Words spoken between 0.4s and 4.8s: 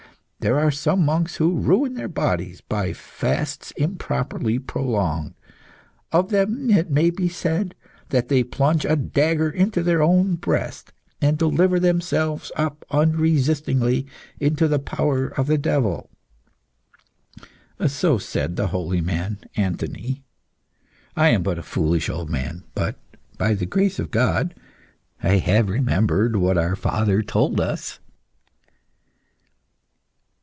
There are some monks who ruin their body by fasts improperly